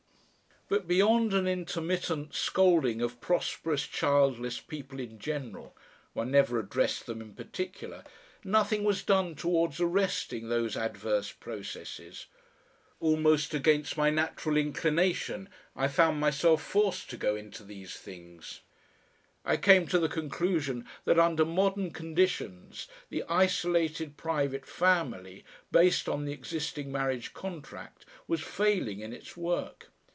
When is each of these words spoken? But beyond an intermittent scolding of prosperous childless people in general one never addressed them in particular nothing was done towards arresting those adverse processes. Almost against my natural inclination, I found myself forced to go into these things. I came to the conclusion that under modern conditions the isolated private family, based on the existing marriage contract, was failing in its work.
But 0.69 0.87
beyond 0.87 1.33
an 1.33 1.49
intermittent 1.49 2.33
scolding 2.33 3.01
of 3.01 3.19
prosperous 3.19 3.85
childless 3.85 4.61
people 4.61 5.01
in 5.01 5.19
general 5.19 5.75
one 6.13 6.31
never 6.31 6.59
addressed 6.59 7.07
them 7.07 7.19
in 7.19 7.33
particular 7.33 8.05
nothing 8.45 8.85
was 8.85 9.03
done 9.03 9.35
towards 9.35 9.81
arresting 9.81 10.47
those 10.47 10.77
adverse 10.77 11.33
processes. 11.33 12.27
Almost 13.01 13.53
against 13.53 13.97
my 13.97 14.11
natural 14.11 14.55
inclination, 14.55 15.49
I 15.75 15.89
found 15.89 16.21
myself 16.21 16.63
forced 16.63 17.09
to 17.09 17.17
go 17.17 17.35
into 17.35 17.65
these 17.65 17.97
things. 17.97 18.61
I 19.43 19.57
came 19.57 19.87
to 19.87 19.99
the 19.99 20.07
conclusion 20.07 20.87
that 21.03 21.19
under 21.19 21.43
modern 21.43 21.91
conditions 21.91 22.87
the 23.09 23.23
isolated 23.27 24.15
private 24.15 24.65
family, 24.65 25.43
based 25.69 26.07
on 26.07 26.23
the 26.23 26.31
existing 26.31 26.93
marriage 26.93 27.33
contract, 27.33 28.05
was 28.25 28.39
failing 28.39 29.01
in 29.01 29.11
its 29.11 29.35
work. 29.35 29.89